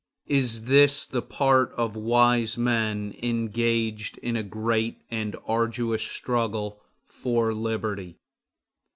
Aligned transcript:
Is 0.29 0.63
this 0.63 1.05
the 1.05 1.21
part 1.21 1.73
of 1.73 1.95
wise 1.95 2.57
men 2.57 3.13
engaged 3.21 4.17
in 4.23 4.35
a 4.35 4.41
great 4.41 5.03
and 5.11 5.35
arduous 5.45 6.01
struggle 6.01 6.81
for 7.05 7.53
liberty? 7.53 8.17